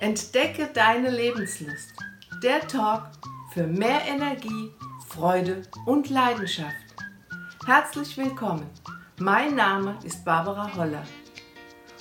[0.00, 1.92] Entdecke deine Lebenslust.
[2.40, 3.10] Der Talk
[3.52, 4.70] für mehr Energie,
[5.08, 6.76] Freude und Leidenschaft.
[7.66, 8.70] Herzlich willkommen.
[9.18, 11.02] Mein Name ist Barbara Holler.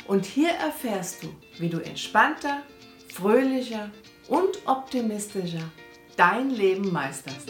[0.05, 2.61] Und hier erfährst du, wie du entspannter,
[3.11, 3.89] fröhlicher
[4.27, 5.63] und optimistischer
[6.17, 7.49] dein Leben meisterst.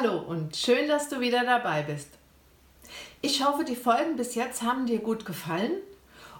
[0.00, 2.10] Hallo und schön, dass du wieder dabei bist.
[3.20, 5.72] Ich hoffe, die Folgen bis jetzt haben dir gut gefallen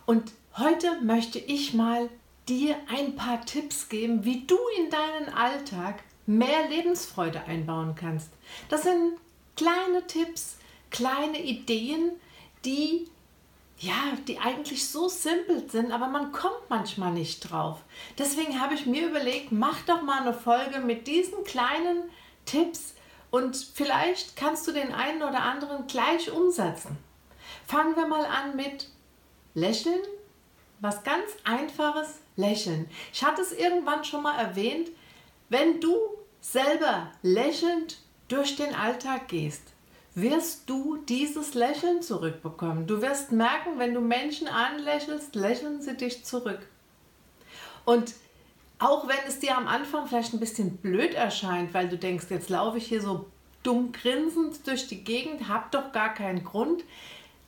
[0.06, 2.08] und heute möchte ich mal
[2.48, 8.30] dir ein paar Tipps geben, wie du in deinen Alltag mehr Lebensfreude einbauen kannst.
[8.68, 9.14] Das sind
[9.56, 10.58] kleine Tipps,
[10.90, 12.12] kleine Ideen,
[12.64, 13.08] die
[13.78, 17.80] ja, die eigentlich so simpel sind, aber man kommt manchmal nicht drauf.
[18.18, 22.04] Deswegen habe ich mir überlegt, mach doch mal eine Folge mit diesen kleinen
[22.44, 22.94] Tipps,
[23.30, 26.96] und vielleicht kannst du den einen oder anderen gleich umsetzen.
[27.66, 28.89] Fangen wir mal an mit
[29.55, 30.00] Lächeln.
[30.80, 32.89] Was ganz einfaches Lächeln.
[33.12, 34.91] Ich hatte es irgendwann schon mal erwähnt,
[35.48, 35.97] wenn du
[36.41, 39.62] selber lächelnd durch den Alltag gehst,
[40.14, 42.86] wirst du dieses Lächeln zurückbekommen.
[42.86, 46.61] Du wirst merken, wenn du Menschen anlächelst, lächeln sie dich zurück.
[47.84, 48.14] Und
[48.78, 52.48] auch wenn es dir am Anfang vielleicht ein bisschen blöd erscheint, weil du denkst, jetzt
[52.48, 53.26] laufe ich hier so
[53.62, 56.84] dumm grinsend durch die Gegend, hab doch gar keinen Grund.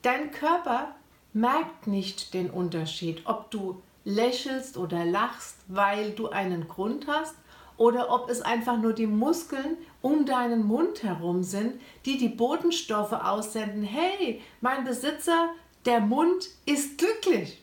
[0.03, 0.95] Dein Körper
[1.33, 7.37] merkt nicht den Unterschied, ob du lächelst oder lachst, weil du einen Grund hast
[7.77, 13.13] oder ob es einfach nur die Muskeln um deinen Mund herum sind, die die Botenstoffe
[13.13, 13.83] aussenden.
[13.85, 15.51] Hey, mein Besitzer,
[15.87, 17.63] der Mund ist glücklich.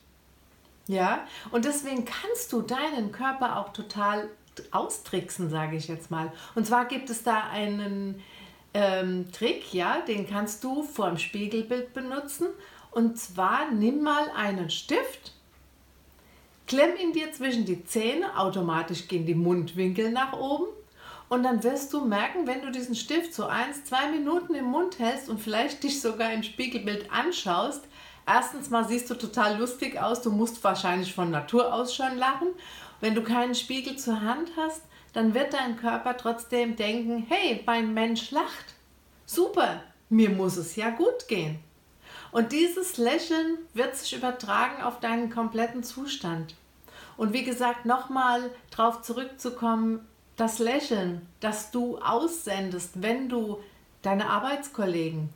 [0.88, 4.30] Ja, und deswegen kannst du deinen Körper auch total
[4.72, 6.32] austricksen, sage ich jetzt mal.
[6.56, 8.24] Und zwar gibt es da einen
[8.74, 12.48] ähm, Trick, ja, den kannst du vor dem Spiegelbild benutzen.
[12.92, 15.34] Und zwar nimm mal einen Stift,
[16.68, 20.68] klemm ihn dir zwischen die Zähne, automatisch gehen die Mundwinkel nach oben.
[21.30, 24.98] Und dann wirst du merken, wenn du diesen Stift so eins, zwei Minuten im Mund
[24.98, 27.84] hältst und vielleicht dich sogar im Spiegelbild anschaust,
[28.28, 32.50] Erstens mal siehst du total lustig aus, du musst wahrscheinlich von Natur aus schon lachen.
[33.00, 34.82] Wenn du keinen Spiegel zur Hand hast,
[35.14, 38.76] dann wird dein Körper trotzdem denken, hey, mein Mensch lacht.
[39.26, 41.60] Super, mir muss es ja gut gehen.
[42.32, 46.54] Und dieses Lächeln wird sich übertragen auf deinen kompletten Zustand.
[47.16, 50.06] Und wie gesagt, nochmal darauf zurückzukommen,
[50.36, 53.60] das Lächeln, das du aussendest, wenn du
[54.02, 55.30] deine Arbeitskollegen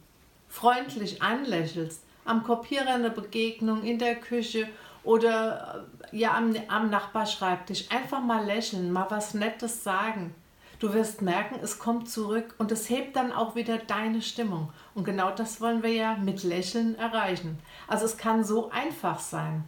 [0.49, 4.67] freundlich anlächelst, am Kopierer eine Begegnung in der Küche
[5.03, 7.85] oder äh, ja am, am Nachbarschreibtisch.
[7.89, 10.35] Einfach mal lächeln, mal was Nettes sagen.
[10.79, 14.73] Du wirst merken, es kommt zurück und es hebt dann auch wieder deine Stimmung.
[14.95, 17.59] Und genau das wollen wir ja mit Lächeln erreichen.
[17.87, 19.63] Also es kann so einfach sein.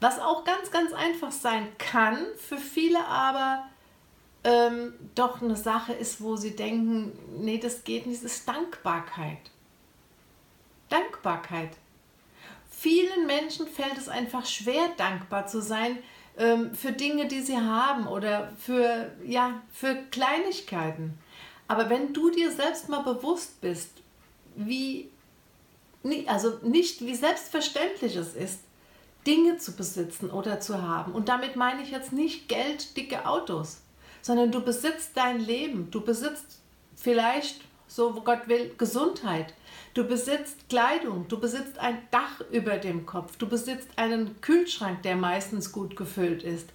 [0.00, 3.64] Was auch ganz, ganz einfach sein kann, für viele aber
[4.44, 9.50] ähm, doch eine Sache ist, wo sie denken, nee, das geht nicht, ist Dankbarkeit.
[10.88, 11.70] Dankbarkeit.
[12.70, 15.98] Vielen Menschen fällt es einfach schwer, dankbar zu sein
[16.36, 21.18] ähm, für Dinge, die sie haben oder für, ja, für Kleinigkeiten.
[21.68, 23.90] Aber wenn du dir selbst mal bewusst bist,
[24.54, 25.10] wie,
[26.26, 28.60] also nicht wie selbstverständlich es ist,
[29.26, 31.12] Dinge zu besitzen oder zu haben.
[31.12, 33.78] Und damit meine ich jetzt nicht Geld, dicke Autos,
[34.22, 35.90] sondern du besitzt dein Leben.
[35.90, 36.60] Du besitzt
[36.94, 39.54] vielleicht, so Gott will, Gesundheit.
[39.94, 45.16] Du besitzt Kleidung, du besitzt ein Dach über dem Kopf, du besitzt einen Kühlschrank, der
[45.16, 46.70] meistens gut gefüllt ist.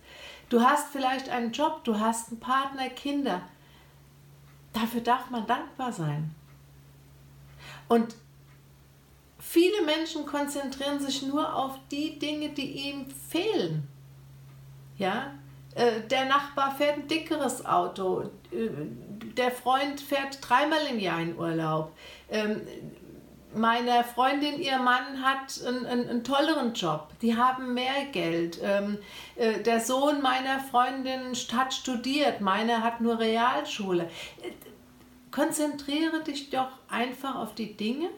[0.49, 3.41] Du hast vielleicht einen Job, du hast einen Partner, Kinder.
[4.73, 6.33] Dafür darf man dankbar sein.
[7.87, 8.15] Und
[9.39, 13.87] viele Menschen konzentrieren sich nur auf die Dinge, die ihnen fehlen.
[14.97, 15.33] Ja,
[15.75, 18.69] der Nachbar fährt ein dickeres Auto, äh,
[19.37, 21.93] der Freund fährt dreimal im Jahr in Urlaub,
[22.29, 22.61] ähm,
[23.53, 28.59] meine Freundin, ihr Mann hat einen, einen, einen, tolleren Job, die haben mehr Geld.
[28.61, 28.97] Ähm,
[29.35, 34.03] äh, der Sohn meiner Freundin hat studiert, meine hat nur Realschule.
[34.41, 34.51] Äh,
[35.31, 38.09] konzentriere dich doch einfach auf die Dinge,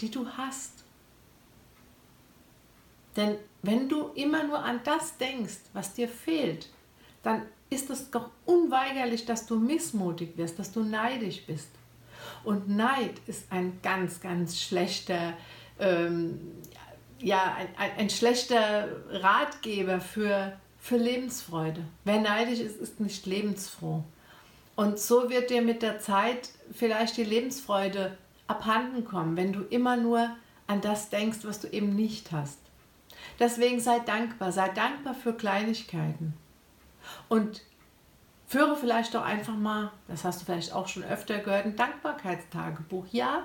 [0.00, 0.84] die du hast.
[3.16, 6.68] Denn wenn du immer nur an das denkst, was dir fehlt,
[7.26, 11.68] dann ist es doch unweigerlich, dass du missmutig wirst, dass du neidisch bist.
[12.44, 15.32] Und Neid ist ein ganz, ganz schlechter,
[15.80, 16.40] ähm,
[17.18, 21.82] ja, ein, ein, schlechter Ratgeber für, für Lebensfreude.
[22.04, 24.04] Wer neidisch ist, ist nicht lebensfroh.
[24.76, 29.96] Und so wird dir mit der Zeit vielleicht die Lebensfreude abhanden kommen, wenn du immer
[29.96, 30.30] nur
[30.68, 32.60] an das denkst, was du eben nicht hast.
[33.40, 36.34] Deswegen sei dankbar, sei dankbar für Kleinigkeiten.
[37.28, 37.62] Und
[38.46, 43.06] führe vielleicht auch einfach mal, das hast du vielleicht auch schon öfter gehört, ein Dankbarkeitstagebuch.
[43.10, 43.44] Ja,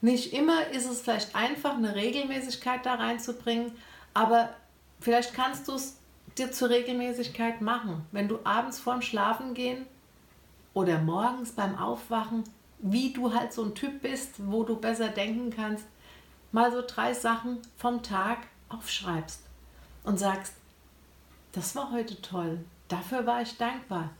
[0.00, 3.72] nicht immer ist es vielleicht einfach, eine Regelmäßigkeit da reinzubringen,
[4.12, 4.50] aber
[5.00, 5.98] vielleicht kannst du es
[6.36, 8.04] dir zur Regelmäßigkeit machen.
[8.12, 9.86] Wenn du abends vorm Schlafengehen
[10.74, 12.44] oder morgens beim Aufwachen,
[12.80, 15.86] wie du halt so ein Typ bist, wo du besser denken kannst,
[16.52, 19.40] mal so drei Sachen vom Tag aufschreibst
[20.02, 20.54] und sagst,
[21.54, 22.58] das war heute toll,
[22.88, 24.10] dafür war ich dankbar.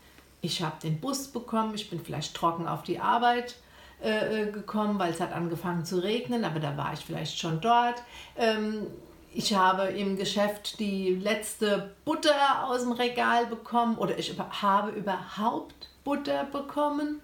[0.41, 3.57] Ich habe den Bus bekommen, ich bin vielleicht trocken auf die Arbeit
[4.03, 7.61] äh, äh, gekommen, weil es hat angefangen zu regnen, aber da war ich vielleicht schon
[7.61, 8.03] dort.
[8.37, 8.87] Ähm,
[9.33, 15.89] ich habe im Geschäft die letzte Butter aus dem Regal bekommen oder ich habe überhaupt
[16.05, 17.21] Butter bekommen.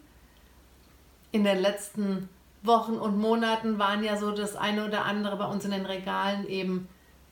[1.33, 2.29] In den letzten
[2.63, 6.49] Wochen und Monaten waren ja so das eine oder andere bei uns in den Regalen
[6.49, 6.89] eben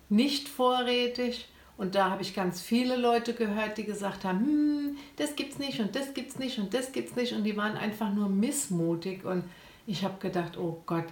[0.08, 1.48] nicht vorrätig.
[1.78, 5.78] Und da habe ich ganz viele Leute gehört, die gesagt haben, hm, das gibt's nicht
[5.78, 7.32] und das gibt's nicht und das gibt's nicht.
[7.32, 9.24] Und die waren einfach nur missmutig.
[9.24, 9.44] Und
[9.86, 11.04] ich habe gedacht, oh Gott,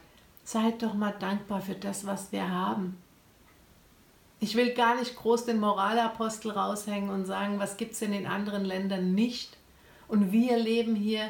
[0.42, 2.98] seid doch mal dankbar für das, was wir haben.
[4.40, 8.26] Ich will gar nicht groß den Moralapostel raushängen und sagen, was gibt es in den
[8.26, 9.56] anderen Ländern nicht.
[10.08, 11.28] Und wir leben hier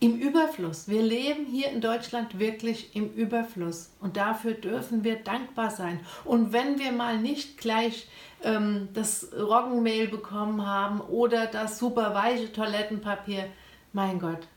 [0.00, 0.88] im Überfluss.
[0.88, 3.90] Wir leben hier in Deutschland wirklich im Überfluss.
[4.00, 6.00] Und dafür dürfen wir dankbar sein.
[6.24, 8.08] Und wenn wir mal nicht gleich
[8.42, 13.46] ähm, das Roggenmehl bekommen haben oder das super weiche Toilettenpapier,
[13.92, 14.48] mein Gott,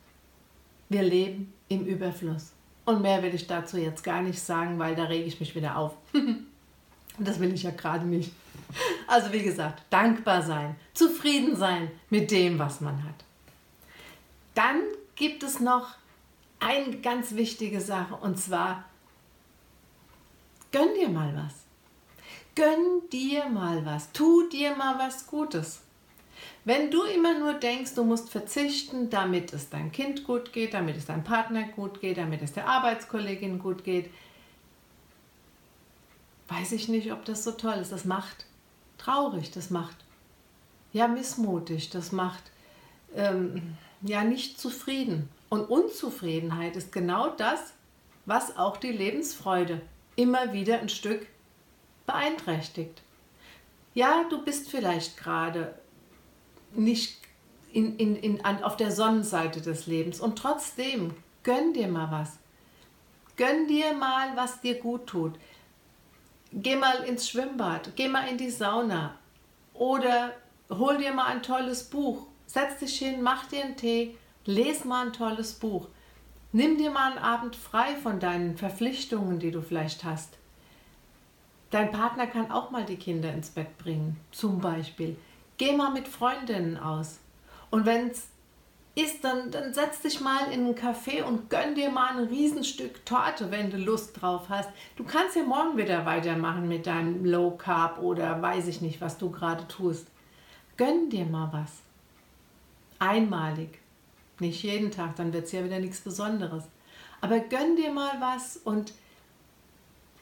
[0.88, 2.54] wir leben im Überfluss.
[2.86, 5.78] Und mehr will ich dazu jetzt gar nicht sagen, weil da rege ich mich wieder
[5.78, 5.94] auf.
[6.14, 8.32] Und das will ich ja gerade nicht.
[9.08, 13.16] Also wie gesagt, dankbar sein, zufrieden sein mit dem, was man hat.
[14.56, 14.82] Dann
[15.16, 15.96] gibt es noch
[16.60, 18.86] eine ganz wichtige Sache und zwar,
[20.72, 21.64] gönn dir mal was.
[22.56, 24.12] Gönn dir mal was.
[24.12, 25.82] Tu dir mal was Gutes.
[26.66, 30.96] Wenn du immer nur denkst, du musst verzichten, damit es deinem Kind gut geht, damit
[30.98, 34.10] es deinem Partner gut geht, damit es der Arbeitskollegin gut geht,
[36.48, 37.92] weiß ich nicht, ob das so toll ist.
[37.92, 38.46] Das macht
[38.98, 39.98] traurig, das macht
[40.94, 42.44] ja missmutig, das macht
[43.16, 45.30] ähm, ja nicht zufrieden.
[45.50, 47.74] Und Unzufriedenheit ist genau das,
[48.26, 49.82] was auch die Lebensfreude
[50.16, 51.28] immer wieder ein Stück
[52.06, 53.02] beeinträchtigt.
[53.94, 55.78] Ja, du bist vielleicht gerade
[56.74, 57.18] nicht
[57.72, 61.14] in, in, in, an, auf der Sonnenseite des Lebens und trotzdem
[61.44, 62.38] gönn dir mal was.
[63.36, 65.34] Gönn dir mal, was dir gut tut.
[66.52, 69.18] Geh mal ins Schwimmbad, geh mal in die Sauna
[69.74, 70.34] oder
[70.70, 72.28] hol dir mal ein tolles Buch.
[72.46, 75.88] Setz dich hin, mach dir einen Tee, les mal ein tolles Buch.
[76.52, 80.38] Nimm dir mal einen Abend frei von deinen Verpflichtungen, die du vielleicht hast.
[81.72, 85.18] Dein Partner kann auch mal die Kinder ins Bett bringen, zum Beispiel.
[85.58, 87.20] Geh mal mit Freundinnen aus.
[87.72, 88.28] Und wenn es
[88.96, 93.06] ist, dann, dann setz dich mal in einen Café und gönn dir mal ein Riesenstück
[93.06, 94.70] Torte, wenn du Lust drauf hast.
[94.96, 99.18] Du kannst ja morgen wieder weitermachen mit deinem Low Carb oder weiß ich nicht, was
[99.18, 100.08] du gerade tust.
[100.78, 101.83] Gönn dir mal was.
[103.04, 103.80] Einmalig.
[104.40, 106.64] Nicht jeden Tag, dann wird es ja wieder nichts Besonderes.
[107.22, 108.94] Aber gönn dir mal was und,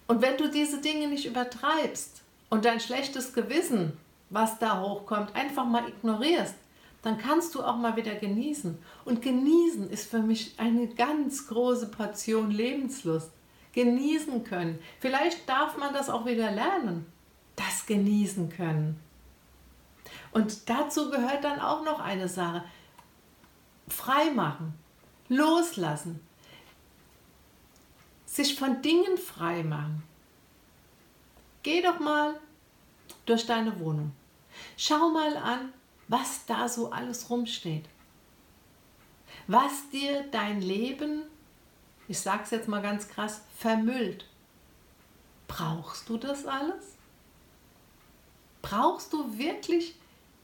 [0.07, 3.93] und wenn du diese Dinge nicht übertreibst und dein schlechtes Gewissen,
[4.29, 6.55] was da hochkommt, einfach mal ignorierst,
[7.03, 8.77] dann kannst du auch mal wieder genießen.
[9.05, 13.31] Und genießen ist für mich eine ganz große Portion Lebenslust.
[13.73, 14.79] Genießen können.
[14.99, 17.05] Vielleicht darf man das auch wieder lernen.
[17.55, 18.99] Das genießen können.
[20.31, 22.63] Und dazu gehört dann auch noch eine Sache.
[23.87, 24.73] Freimachen.
[25.27, 26.19] Loslassen.
[28.25, 30.03] Sich von Dingen freimachen.
[31.63, 32.39] Geh doch mal
[33.25, 34.13] durch deine Wohnung.
[34.77, 35.73] Schau mal an,
[36.07, 37.85] was da so alles rumsteht.
[39.47, 41.23] Was dir dein Leben,
[42.07, 44.25] ich sage es jetzt mal ganz krass, vermüllt.
[45.47, 46.95] Brauchst du das alles?
[48.61, 49.95] Brauchst du wirklich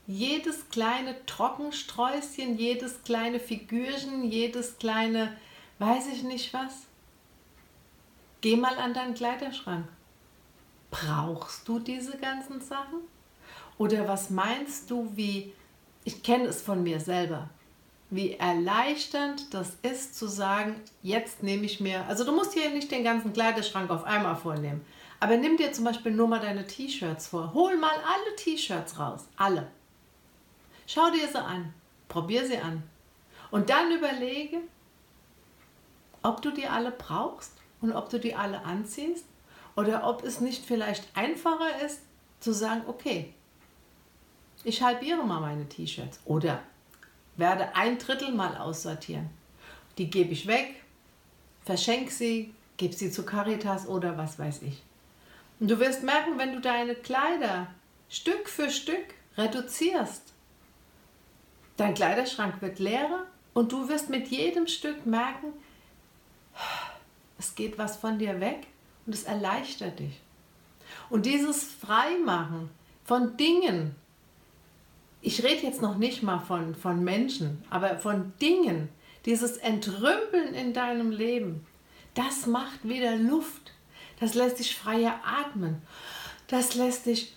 [0.08, 5.36] jedes kleine Trockensträußchen, jedes kleine Figürchen, jedes kleine,
[5.80, 6.86] weiß ich nicht was?
[8.40, 9.88] Geh mal an deinen Kleiderschrank.
[10.90, 13.00] Brauchst du diese ganzen Sachen?
[13.78, 15.54] Oder was meinst du, wie,
[16.06, 17.50] ich kenne es von mir selber,
[18.10, 22.90] wie erleichternd das ist zu sagen, jetzt nehme ich mir, also du musst hier nicht
[22.90, 24.86] den ganzen Kleiderschrank auf einmal vornehmen,
[25.20, 27.54] aber nimm dir zum Beispiel nur mal deine T-Shirts vor.
[27.54, 29.68] Hol mal alle T-Shirts raus, alle.
[30.88, 31.74] Schau dir sie an.
[32.08, 32.82] Probier sie an.
[33.52, 34.60] Und dann überlege,
[36.24, 37.52] ob du die alle brauchst
[37.82, 39.26] und ob du die alle anziehst
[39.76, 42.02] oder ob es nicht vielleicht einfacher ist
[42.40, 43.34] zu sagen, okay,
[44.64, 46.62] ich halbiere mal meine T-Shirts oder
[47.36, 49.30] werde ein Drittel mal aussortieren.
[49.98, 50.84] Die gebe ich weg,
[51.64, 54.82] verschenke sie, gebe sie zu Caritas oder was weiß ich.
[55.60, 57.68] Und du wirst merken, wenn du deine Kleider
[58.10, 60.34] Stück für Stück reduzierst,
[61.78, 65.54] dein Kleiderschrank wird leerer und du wirst mit jedem Stück merken,
[67.38, 68.68] es geht was von dir weg
[69.06, 70.20] und es erleichtert dich.
[71.10, 72.70] Und dieses Freimachen
[73.06, 73.96] von Dingen,
[75.22, 78.90] ich rede jetzt noch nicht mal von, von Menschen, aber von Dingen,
[79.26, 81.66] dieses Entrümpeln in deinem Leben,
[82.14, 83.74] das macht wieder Luft.
[84.20, 85.82] Das lässt dich freier atmen.
[86.48, 87.36] Das lässt dich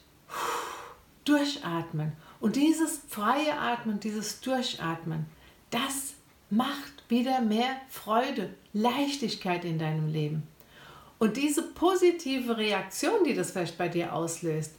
[1.24, 2.12] durchatmen.
[2.40, 5.26] Und dieses freie Atmen, dieses Durchatmen,
[5.70, 6.14] das
[6.48, 10.42] macht wieder mehr Freude, Leichtigkeit in deinem Leben.
[11.18, 14.74] Und diese positive Reaktion, die das vielleicht bei dir auslöst,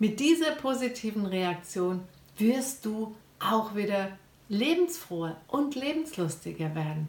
[0.00, 2.02] mit dieser positiven Reaktion
[2.36, 7.08] wirst du auch wieder lebensfroher und lebenslustiger werden.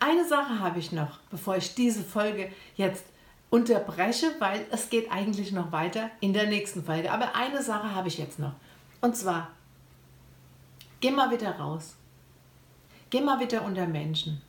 [0.00, 3.04] Eine Sache habe ich noch, bevor ich diese Folge jetzt
[3.50, 7.12] unterbreche, weil es geht eigentlich noch weiter in der nächsten Folge.
[7.12, 8.54] Aber eine Sache habe ich jetzt noch.
[9.00, 9.50] Und zwar,
[11.00, 11.96] geh mal wieder raus.
[13.10, 14.42] Geh mal wieder unter Menschen.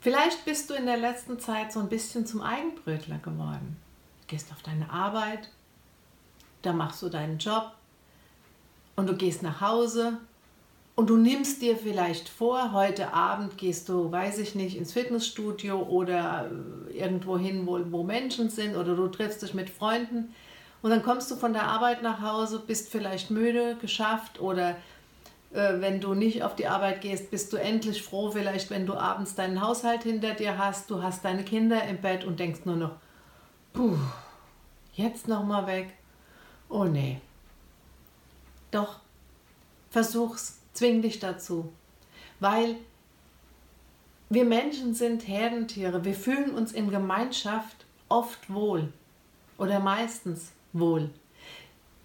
[0.00, 3.76] Vielleicht bist du in der letzten Zeit so ein bisschen zum Eigenbrötler geworden.
[4.22, 5.50] Du gehst auf deine Arbeit,
[6.62, 7.72] da machst du deinen Job
[8.96, 10.18] und du gehst nach Hause
[10.96, 15.82] und du nimmst dir vielleicht vor, heute Abend gehst du, weiß ich nicht, ins Fitnessstudio
[15.82, 20.34] oder äh, irgendwo hin, wo, wo Menschen sind oder du triffst dich mit Freunden
[20.82, 24.76] und dann kommst du von der Arbeit nach Hause, bist vielleicht müde, geschafft oder
[25.52, 28.94] äh, wenn du nicht auf die Arbeit gehst, bist du endlich froh, vielleicht wenn du
[28.94, 32.76] abends deinen Haushalt hinter dir hast, du hast deine Kinder im Bett und denkst nur
[32.76, 32.92] noch,
[33.72, 33.96] puh,
[34.94, 35.92] jetzt nochmal weg.
[36.68, 37.20] Oh nee.
[38.70, 39.00] Doch,
[39.90, 41.72] versuch's, zwing dich dazu.
[42.38, 42.76] Weil
[44.28, 48.92] wir Menschen sind Herdentiere, wir fühlen uns in Gemeinschaft oft wohl
[49.58, 51.10] oder meistens wohl.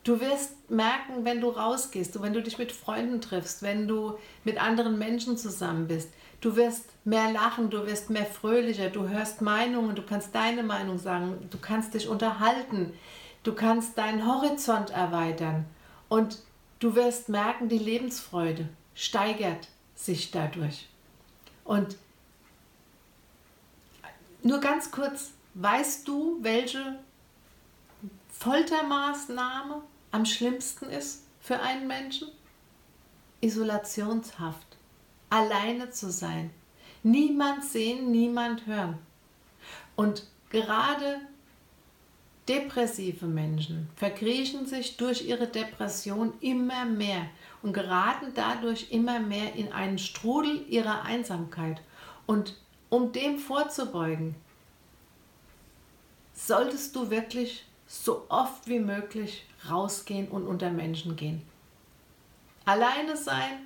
[0.04, 4.62] Du wirst merken, wenn du rausgehst, wenn du dich mit Freunden triffst, wenn du mit
[4.62, 6.10] anderen Menschen zusammen bist,
[6.42, 11.00] du wirst mehr lachen, du wirst mehr fröhlicher, du hörst Meinungen, du kannst deine Meinung
[11.00, 12.94] sagen, du kannst dich unterhalten,
[13.42, 15.66] du kannst deinen Horizont erweitern
[16.08, 16.38] und
[16.80, 20.88] du wirst merken, die Lebensfreude steigert sich dadurch.
[21.64, 21.98] Und
[24.44, 27.00] nur ganz kurz, weißt du, welche
[28.40, 32.28] Foltermaßnahme am schlimmsten ist für einen Menschen?
[33.42, 34.78] Isolationshaft.
[35.30, 36.52] Alleine zu sein.
[37.02, 39.00] Niemand sehen, niemand hören.
[39.96, 41.22] Und gerade
[42.48, 47.28] depressive Menschen verkriechen sich durch ihre Depression immer mehr
[47.64, 51.82] und geraten dadurch immer mehr in einen Strudel ihrer Einsamkeit.
[52.28, 52.56] Und
[52.90, 54.36] um dem vorzubeugen,
[56.34, 61.42] solltest du wirklich so oft wie möglich rausgehen und unter Menschen gehen.
[62.66, 63.66] Alleine sein,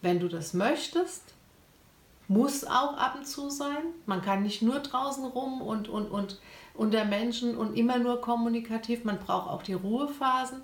[0.00, 1.34] wenn du das möchtest,
[2.28, 3.82] muss auch ab und zu sein.
[4.06, 6.40] Man kann nicht nur draußen rum und, und, und
[6.74, 9.04] unter Menschen und immer nur kommunikativ.
[9.04, 10.62] Man braucht auch die Ruhephasen.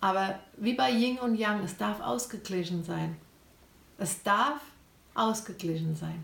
[0.00, 3.16] Aber wie bei Yin und Yang, es darf ausgeglichen sein.
[3.98, 4.60] Es darf
[5.14, 6.22] ausgeglichen sein.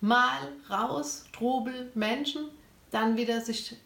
[0.00, 0.38] Mal
[0.70, 2.46] raus, Trubel, Menschen,
[2.90, 3.76] dann wieder sich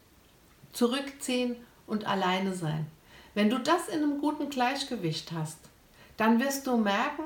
[0.73, 2.87] zurückziehen und alleine sein.
[3.35, 5.59] Wenn du das in einem guten Gleichgewicht hast,
[6.17, 7.25] dann wirst du merken,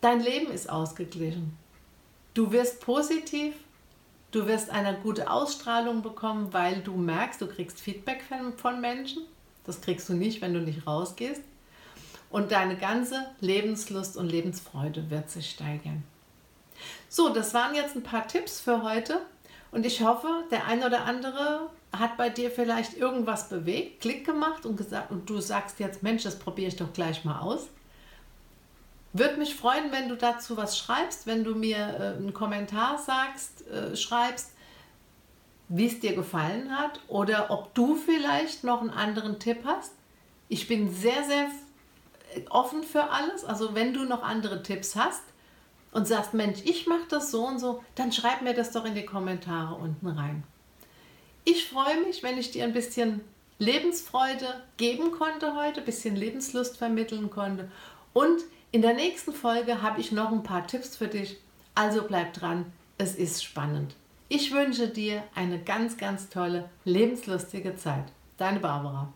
[0.00, 1.56] dein Leben ist ausgeglichen.
[2.34, 3.54] Du wirst positiv,
[4.30, 8.22] du wirst eine gute Ausstrahlung bekommen, weil du merkst, du kriegst Feedback
[8.56, 9.22] von Menschen.
[9.64, 11.42] Das kriegst du nicht, wenn du nicht rausgehst.
[12.30, 16.02] Und deine ganze Lebenslust und Lebensfreude wird sich steigern.
[17.08, 19.20] So, das waren jetzt ein paar Tipps für heute.
[19.70, 24.66] Und ich hoffe, der eine oder andere hat bei dir vielleicht irgendwas bewegt, Klick gemacht
[24.66, 27.68] und gesagt und du sagst jetzt, Mensch, das probiere ich doch gleich mal aus.
[29.12, 33.66] Würde mich freuen, wenn du dazu was schreibst, wenn du mir äh, einen Kommentar sagst,
[33.68, 34.52] äh, schreibst,
[35.68, 39.92] wie es dir gefallen hat oder ob du vielleicht noch einen anderen Tipp hast.
[40.48, 41.48] Ich bin sehr, sehr
[42.50, 43.44] offen für alles.
[43.44, 45.22] Also wenn du noch andere Tipps hast
[45.92, 48.94] und sagst, Mensch, ich mache das so und so, dann schreib mir das doch in
[48.94, 50.44] die Kommentare unten rein.
[51.48, 53.20] Ich freue mich, wenn ich dir ein bisschen
[53.58, 57.70] Lebensfreude geben konnte heute, ein bisschen Lebenslust vermitteln konnte.
[58.12, 61.36] Und in der nächsten Folge habe ich noch ein paar Tipps für dich.
[61.76, 62.66] Also bleib dran,
[62.98, 63.94] es ist spannend.
[64.28, 68.06] Ich wünsche dir eine ganz, ganz tolle, lebenslustige Zeit.
[68.38, 69.12] Deine Barbara.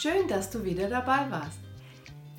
[0.00, 1.58] Schön, dass du wieder dabei warst.